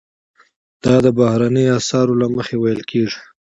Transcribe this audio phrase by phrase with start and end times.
[0.83, 3.19] دا د بهرنیو اسعارو له مخې ویل کیږي.